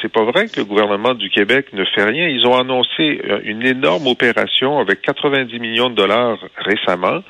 c'est 0.00 0.12
pas 0.12 0.24
vrai 0.24 0.46
que 0.46 0.60
le 0.60 0.64
gouvernement 0.64 1.14
du 1.14 1.30
Québec 1.30 1.66
ne 1.72 1.84
fait 1.84 2.04
rien. 2.04 2.28
Ils 2.28 2.46
ont 2.46 2.56
annoncé 2.56 3.20
une 3.44 3.64
énorme 3.66 4.06
opération 4.06 4.78
avec 4.78 5.02
90 5.02 5.58
millions 5.58 5.90
de 5.90 5.94
dollars 5.94 6.38
récemment. 6.56 7.22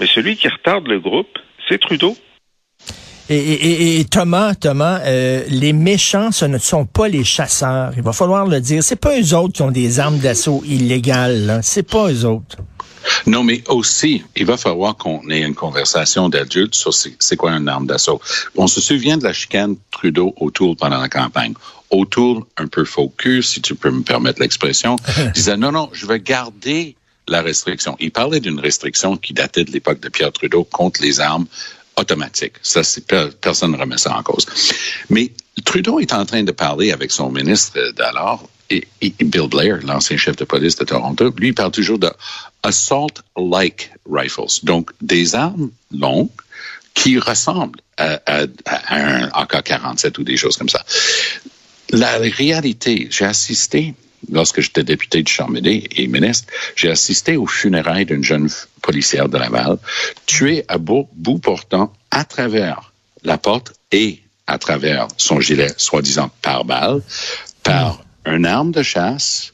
Mais 0.00 0.06
celui 0.06 0.36
qui 0.36 0.48
retarde 0.48 0.88
le 0.88 1.00
groupe, 1.00 1.38
c'est 1.68 1.78
Trudeau. 1.78 2.16
Et, 3.30 3.36
et, 3.36 4.00
et, 4.00 4.04
Thomas, 4.04 4.54
Thomas, 4.54 5.00
euh, 5.04 5.44
les 5.48 5.72
méchants, 5.72 6.30
ce 6.30 6.44
ne 6.44 6.58
sont 6.58 6.84
pas 6.84 7.08
les 7.08 7.24
chasseurs. 7.24 7.92
Il 7.96 8.02
va 8.02 8.12
falloir 8.12 8.46
le 8.46 8.60
dire. 8.60 8.82
C'est 8.84 8.96
pas 8.96 9.18
eux 9.18 9.34
autres 9.34 9.54
qui 9.54 9.62
ont 9.62 9.70
des 9.70 9.98
armes 9.98 10.18
d'assaut 10.18 10.62
illégales. 10.66 11.60
C'est 11.62 11.84
pas 11.84 12.10
eux 12.10 12.26
autres. 12.26 12.58
Non, 13.26 13.42
mais 13.42 13.62
aussi, 13.68 14.22
il 14.36 14.44
va 14.44 14.56
falloir 14.56 14.96
qu'on 14.96 15.28
ait 15.30 15.40
une 15.40 15.54
conversation 15.54 16.28
d'adultes 16.28 16.74
sur 16.74 16.92
c'est 16.92 17.36
quoi 17.36 17.52
une 17.52 17.68
arme 17.68 17.86
d'assaut. 17.86 18.20
On 18.56 18.66
se 18.66 18.80
souvient 18.80 19.16
de 19.16 19.24
la 19.24 19.32
chicane 19.32 19.76
Trudeau-O'Toole 19.90 20.76
pendant 20.76 21.00
la 21.00 21.08
campagne. 21.08 21.54
O'Toole, 21.90 22.42
un 22.58 22.66
peu 22.66 22.84
focus, 22.84 23.50
si 23.50 23.62
tu 23.62 23.74
peux 23.74 23.90
me 23.90 24.02
permettre 24.02 24.40
l'expression, 24.40 24.96
disait 25.34 25.56
non, 25.56 25.72
non, 25.72 25.88
je 25.92 26.06
vais 26.06 26.20
garder 26.20 26.96
la 27.26 27.40
restriction. 27.40 27.96
Il 28.00 28.10
parlait 28.10 28.40
d'une 28.40 28.60
restriction 28.60 29.16
qui 29.16 29.32
datait 29.32 29.64
de 29.64 29.70
l'époque 29.70 30.00
de 30.00 30.08
Pierre 30.08 30.32
Trudeau 30.32 30.64
contre 30.64 31.00
les 31.02 31.20
armes 31.20 31.46
automatique. 31.96 32.54
Ça, 32.62 32.82
personne 33.40 33.72
ne 33.72 33.76
remet 33.76 33.98
ça 33.98 34.16
en 34.16 34.22
cause. 34.22 34.46
Mais 35.10 35.30
Trudeau 35.64 36.00
est 36.00 36.12
en 36.12 36.24
train 36.24 36.42
de 36.42 36.52
parler 36.52 36.92
avec 36.92 37.10
son 37.10 37.30
ministre 37.30 37.78
d'alors, 37.96 38.48
et, 38.70 38.86
Bill 39.20 39.48
Blair, 39.48 39.80
l'ancien 39.84 40.16
chef 40.16 40.36
de 40.36 40.44
police 40.44 40.76
de 40.76 40.84
Toronto, 40.84 41.32
lui 41.38 41.52
parle 41.52 41.70
toujours 41.70 41.98
de 41.98 42.10
assault-like 42.62 43.92
rifles, 44.10 44.60
donc 44.62 44.90
des 45.00 45.34
armes 45.34 45.70
longues 45.92 46.28
qui 46.94 47.18
ressemblent 47.18 47.80
à 47.98 48.20
un 48.88 49.26
AK-47 49.28 50.18
ou 50.18 50.24
des 50.24 50.36
choses 50.36 50.56
comme 50.56 50.68
ça. 50.68 50.84
La 51.90 52.16
réalité, 52.18 53.08
j'ai 53.10 53.26
assisté 53.26 53.94
lorsque 54.30 54.60
j'étais 54.60 54.84
député 54.84 55.22
de 55.22 55.28
Charmédé 55.28 55.88
et 55.96 56.06
ministre, 56.06 56.52
j'ai 56.76 56.90
assisté 56.90 57.36
aux 57.36 57.46
funérailles 57.46 58.06
d'une 58.06 58.24
jeune 58.24 58.48
policière 58.82 59.28
de 59.28 59.38
Laval, 59.38 59.78
tuée 60.26 60.64
à 60.68 60.78
bout, 60.78 61.08
bout 61.14 61.38
portant 61.38 61.92
à 62.10 62.24
travers 62.24 62.92
la 63.22 63.38
porte 63.38 63.74
et 63.92 64.20
à 64.46 64.58
travers 64.58 65.08
son 65.16 65.40
gilet, 65.40 65.72
soi-disant 65.76 66.30
par 66.42 66.64
balle, 66.64 67.00
par 67.62 68.04
une 68.26 68.46
arme 68.46 68.72
de 68.72 68.82
chasse 68.82 69.52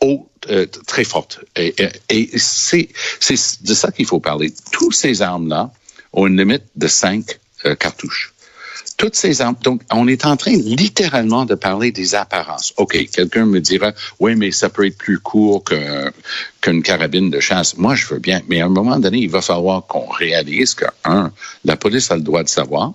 haute, 0.00 0.28
euh, 0.50 0.66
très 0.86 1.04
forte. 1.04 1.40
Et, 1.56 1.74
et, 2.10 2.34
et 2.34 2.38
c'est 2.38 2.88
de 3.62 3.74
ça 3.74 3.90
qu'il 3.90 4.06
faut 4.06 4.20
parler. 4.20 4.52
Toutes 4.70 4.94
ces 4.94 5.22
armes-là 5.22 5.72
ont 6.12 6.26
une 6.26 6.36
limite 6.36 6.64
de 6.76 6.86
cinq 6.86 7.40
euh, 7.64 7.74
cartouches 7.74 8.33
toutes 8.96 9.16
ces 9.16 9.34
donc 9.62 9.82
on 9.92 10.06
est 10.08 10.24
en 10.24 10.36
train 10.36 10.52
littéralement 10.52 11.44
de 11.44 11.54
parler 11.54 11.90
des 11.90 12.14
apparences. 12.14 12.72
OK, 12.76 12.96
quelqu'un 13.10 13.44
me 13.46 13.60
dira 13.60 13.92
oui, 14.20 14.34
mais 14.36 14.50
ça 14.50 14.68
peut 14.68 14.86
être 14.86 14.96
plus 14.96 15.18
court 15.18 15.64
qu'une 16.60 16.82
carabine 16.82 17.30
de 17.30 17.40
chasse. 17.40 17.76
Moi, 17.76 17.94
je 17.94 18.06
veux 18.06 18.18
bien, 18.18 18.40
mais 18.48 18.60
à 18.60 18.66
un 18.66 18.70
moment 18.70 18.98
donné, 18.98 19.18
il 19.18 19.30
va 19.30 19.42
falloir 19.42 19.86
qu'on 19.86 20.06
réalise 20.06 20.74
que 20.74 20.86
un, 21.04 21.32
la 21.64 21.76
police 21.76 22.10
a 22.10 22.16
le 22.16 22.22
droit 22.22 22.42
de 22.42 22.48
savoir 22.48 22.92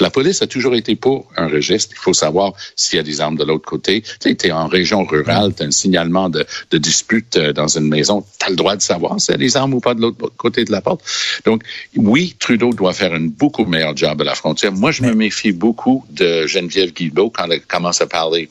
la 0.00 0.10
police 0.10 0.42
a 0.42 0.46
toujours 0.46 0.74
été 0.74 0.96
pour 0.96 1.30
un 1.36 1.48
registre. 1.48 1.94
Il 1.96 2.00
faut 2.00 2.14
savoir 2.14 2.52
s'il 2.76 2.96
y 2.96 3.00
a 3.00 3.02
des 3.02 3.20
armes 3.20 3.36
de 3.36 3.44
l'autre 3.44 3.64
côté. 3.64 4.02
Tu 4.02 4.30
sais, 4.30 4.48
es 4.48 4.52
en 4.52 4.66
région 4.66 5.04
rurale, 5.04 5.54
tu 5.54 5.62
as 5.62 5.66
un 5.66 5.70
signalement 5.70 6.28
de, 6.28 6.46
de, 6.70 6.78
dispute 6.78 7.36
euh, 7.36 7.52
dans 7.52 7.68
une 7.68 7.88
maison. 7.88 8.24
Tu 8.38 8.46
as 8.46 8.50
le 8.50 8.56
droit 8.56 8.76
de 8.76 8.82
savoir 8.82 9.20
s'il 9.20 9.32
y 9.32 9.34
a 9.34 9.38
des 9.38 9.56
armes 9.56 9.74
ou 9.74 9.80
pas 9.80 9.94
de 9.94 10.00
l'autre 10.00 10.32
côté 10.36 10.64
de 10.64 10.72
la 10.72 10.80
porte. 10.80 11.02
Donc, 11.44 11.62
oui, 11.96 12.36
Trudeau 12.38 12.72
doit 12.72 12.92
faire 12.92 13.12
un 13.12 13.26
beaucoup 13.26 13.64
meilleur 13.64 13.96
job 13.96 14.20
à 14.20 14.24
la 14.24 14.34
frontière. 14.34 14.72
Moi, 14.72 14.90
je 14.90 15.02
me 15.02 15.14
méfie 15.14 15.52
beaucoup 15.52 16.04
de 16.10 16.46
Geneviève 16.46 16.92
Guilbeault 16.92 17.30
quand 17.30 17.50
elle 17.50 17.62
commence 17.62 18.00
à 18.00 18.06
parler 18.06 18.48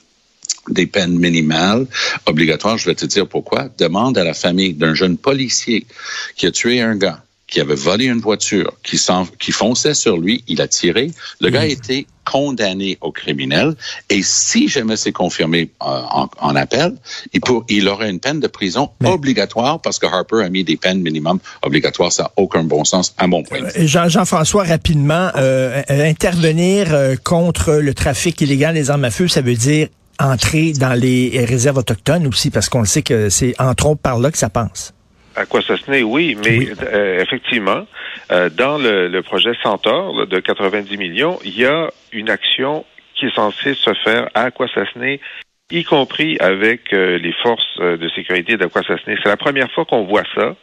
des 0.69 0.87
peines 0.87 1.17
minimales 1.17 1.87
obligatoires. 2.25 2.77
Je 2.77 2.85
vais 2.85 2.95
te 2.95 3.05
dire 3.05 3.27
pourquoi. 3.27 3.69
Demande 3.77 4.17
à 4.17 4.23
la 4.23 4.33
famille 4.33 4.73
d'un 4.73 4.93
jeune 4.93 5.17
policier 5.17 5.85
qui 6.35 6.45
a 6.45 6.51
tué 6.51 6.81
un 6.81 6.95
gars 6.95 7.23
qui 7.53 7.61
avait 7.61 7.75
volé 7.75 8.05
une 8.05 8.19
voiture, 8.19 8.73
qui, 8.81 8.99
qui 9.39 9.51
fonçait 9.51 9.93
sur 9.93 10.17
lui, 10.17 10.43
il 10.47 10.59
a 10.59 10.67
tiré. 10.67 11.11
Le 11.39 11.49
gars 11.51 11.61
a 11.61 11.65
été 11.65 12.07
condamné 12.25 12.97
au 13.01 13.11
criminel 13.11 13.75
et 14.09 14.23
si 14.23 14.67
jamais 14.67 14.97
c'est 14.97 15.11
confirmé 15.11 15.69
euh, 15.83 15.85
en, 15.85 16.29
en, 16.39 16.55
appel, 16.55 16.95
il, 17.31 17.41
pour, 17.41 17.63
il 17.69 17.87
aurait 17.89 18.09
une 18.09 18.19
peine 18.19 18.39
de 18.39 18.47
prison 18.47 18.89
Mais... 19.01 19.09
obligatoire 19.09 19.79
parce 19.79 19.99
que 19.99 20.07
Harper 20.07 20.43
a 20.43 20.49
mis 20.49 20.63
des 20.63 20.77
peines 20.77 21.01
minimum 21.01 21.37
obligatoires. 21.61 22.11
Ça 22.11 22.23
n'a 22.23 22.31
aucun 22.37 22.63
bon 22.63 22.85
sens 22.85 23.13
à 23.19 23.27
mon 23.27 23.43
point 23.43 23.61
de 23.61 23.65
vue. 23.67 23.87
Jean, 23.87 24.09
Jean-François, 24.09 24.63
rapidement, 24.63 25.29
euh, 25.35 25.83
intervenir 25.89 26.87
euh, 26.91 27.15
contre 27.23 27.73
le 27.73 27.93
trafic 27.93 28.41
illégal 28.41 28.73
des 28.73 28.89
armes 28.89 29.05
à 29.05 29.11
feu, 29.11 29.27
ça 29.27 29.41
veut 29.41 29.53
dire 29.53 29.89
entrer 30.19 30.73
dans 30.73 30.93
les 30.93 31.45
réserves 31.45 31.77
autochtones 31.77 32.25
aussi 32.25 32.49
parce 32.49 32.67
qu'on 32.67 32.79
le 32.79 32.87
sait 32.87 33.03
que 33.03 33.29
c'est 33.29 33.53
entre 33.59 33.85
autres 33.85 34.01
par 34.01 34.17
là 34.17 34.31
que 34.31 34.39
ça 34.39 34.49
passe. 34.49 34.93
À 35.35 35.45
quoi 35.45 35.61
ça 35.61 35.77
se 35.77 35.83
tenait, 35.83 36.03
oui, 36.03 36.37
mais 36.43 36.59
oui. 36.59 36.71
Euh, 36.83 37.19
effectivement, 37.21 37.85
euh, 38.31 38.49
dans 38.49 38.77
le, 38.77 39.07
le, 39.07 39.21
projet 39.21 39.53
Centaure 39.63 40.15
là, 40.15 40.25
de 40.25 40.39
90 40.39 40.97
millions, 40.97 41.39
il 41.43 41.57
y 41.57 41.65
a 41.65 41.89
une 42.11 42.29
action 42.29 42.85
qui 43.15 43.25
est 43.25 43.35
censée 43.35 43.73
se 43.73 43.93
faire 44.03 44.29
à 44.33 44.43
Aquasasné, 44.43 45.19
y 45.71 45.83
compris 45.83 46.37
avec 46.39 46.93
euh, 46.93 47.17
les 47.17 47.33
forces 47.41 47.79
de 47.79 48.09
sécurité 48.09 48.57
d'Aquasasné. 48.57 49.17
C'est 49.23 49.29
la 49.29 49.37
première 49.37 49.71
fois 49.71 49.85
qu'on 49.85 50.03
voit 50.03 50.23
ça. 50.35 50.55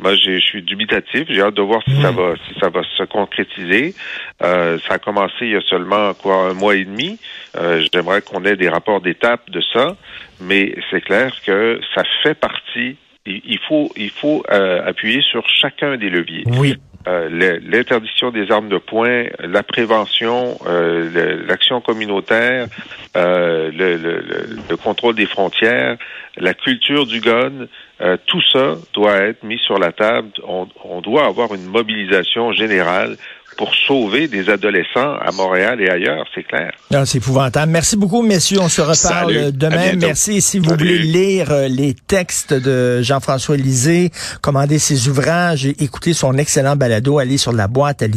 Moi, 0.00 0.16
je 0.16 0.40
suis 0.40 0.62
dubitatif. 0.62 1.26
J'ai 1.28 1.40
hâte 1.40 1.54
de 1.54 1.62
voir 1.62 1.80
si 1.84 2.00
ça 2.02 2.10
va, 2.10 2.34
si 2.48 2.58
ça 2.58 2.68
va 2.68 2.82
se 2.96 3.04
concrétiser. 3.04 3.94
Euh, 4.42 4.78
ça 4.88 4.94
a 4.94 4.98
commencé 4.98 5.34
il 5.42 5.50
y 5.50 5.56
a 5.56 5.60
seulement 5.62 6.14
quoi 6.14 6.48
un 6.48 6.52
mois 6.52 6.74
et 6.74 6.84
demi. 6.84 7.18
Euh, 7.56 7.80
J'aimerais 7.92 8.20
qu'on 8.20 8.44
ait 8.44 8.56
des 8.56 8.68
rapports 8.68 9.00
d'étape 9.00 9.48
de 9.50 9.62
ça, 9.72 9.96
mais 10.40 10.74
c'est 10.90 11.00
clair 11.00 11.32
que 11.46 11.80
ça 11.94 12.02
fait 12.22 12.34
partie 12.34 12.96
il 13.26 13.58
faut, 13.66 13.90
il 13.96 14.10
faut 14.10 14.44
euh, 14.50 14.84
appuyer 14.86 15.22
sur 15.22 15.48
chacun 15.48 15.96
des 15.96 16.10
leviers. 16.10 16.44
Oui. 16.58 16.76
Euh, 17.06 17.60
L'interdiction 17.62 18.30
des 18.30 18.50
armes 18.50 18.70
de 18.70 18.78
poing, 18.78 19.24
la 19.38 19.62
prévention, 19.62 20.58
euh, 20.66 21.44
l'action 21.46 21.82
communautaire, 21.82 22.66
euh, 23.14 23.70
le, 23.70 23.96
le, 23.96 24.22
le, 24.70 24.76
contrôle 24.78 25.14
des 25.14 25.26
frontières, 25.26 25.98
la 26.38 26.54
culture 26.54 27.04
du 27.04 27.20
gun, 27.20 27.66
Euh, 28.04 28.16
tout 28.26 28.42
ça 28.52 28.74
doit 28.92 29.16
être 29.16 29.42
mis 29.42 29.58
sur 29.58 29.78
la 29.78 29.90
table. 29.92 30.28
On, 30.46 30.66
on 30.84 31.00
doit 31.00 31.24
avoir 31.26 31.54
une 31.54 31.64
mobilisation 31.64 32.52
générale 32.52 33.16
pour 33.56 33.74
sauver 33.74 34.28
des 34.28 34.50
adolescents 34.50 35.14
à 35.20 35.30
Montréal 35.32 35.80
et 35.80 35.88
ailleurs, 35.88 36.26
c'est 36.34 36.42
clair. 36.42 36.72
Non, 36.90 37.04
c'est 37.04 37.18
épouvantable. 37.18 37.70
Merci 37.72 37.96
beaucoup, 37.96 38.20
messieurs. 38.22 38.58
On 38.60 38.68
se 38.68 38.80
reparle 38.80 39.32
Salut. 39.34 39.52
demain. 39.52 39.92
Merci. 39.96 40.40
Si 40.40 40.58
vous 40.58 40.70
Salut. 40.70 40.84
voulez 40.84 40.98
lire 40.98 41.52
euh, 41.52 41.68
les 41.68 41.94
textes 41.94 42.52
de 42.52 43.00
Jean-François 43.02 43.56
Lisée, 43.56 44.10
commander 44.42 44.78
ses 44.78 45.08
ouvrages 45.08 45.66
et 45.66 45.82
écouter 45.84 46.12
son 46.14 46.36
excellent 46.36 46.76
balado, 46.76 47.18
allez 47.18 47.38
sur 47.38 47.52
la 47.52 47.68
boîte 47.68 48.02
à 48.02 48.08